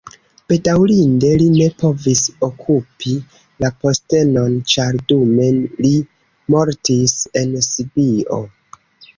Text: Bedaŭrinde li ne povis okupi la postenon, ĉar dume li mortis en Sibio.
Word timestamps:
Bedaŭrinde 0.51 1.27
li 1.41 1.49
ne 1.55 1.65
povis 1.83 2.23
okupi 2.47 3.13
la 3.65 3.71
postenon, 3.83 4.57
ĉar 4.73 4.99
dume 5.13 5.51
li 5.59 5.95
mortis 6.55 7.17
en 7.45 7.55
Sibio. 7.71 8.45